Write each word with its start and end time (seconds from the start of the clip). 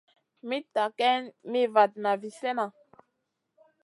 Mitta 0.47 0.85
geyn 1.01 1.23
mi 1.51 1.61
vatna 1.75 2.11
vi 2.21 2.29
slèhna. 2.37 2.65